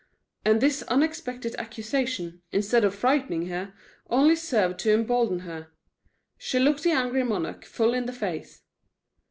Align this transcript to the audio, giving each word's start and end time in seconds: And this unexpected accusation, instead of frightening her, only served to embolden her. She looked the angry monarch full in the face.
And 0.43 0.61
this 0.61 0.81
unexpected 0.87 1.55
accusation, 1.59 2.41
instead 2.51 2.83
of 2.83 2.95
frightening 2.95 3.49
her, 3.49 3.75
only 4.09 4.35
served 4.35 4.79
to 4.79 4.91
embolden 4.95 5.41
her. 5.41 5.67
She 6.39 6.57
looked 6.57 6.81
the 6.81 6.89
angry 6.89 7.21
monarch 7.21 7.63
full 7.65 7.93
in 7.93 8.07
the 8.07 8.13
face. 8.13 8.63